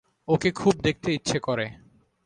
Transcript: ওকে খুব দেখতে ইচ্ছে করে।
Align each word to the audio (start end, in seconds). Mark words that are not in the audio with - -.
ওকে 0.27 0.49
খুব 0.51 0.73
দেখতে 0.81 1.09
ইচ্ছে 1.13 1.37
করে। 1.39 1.65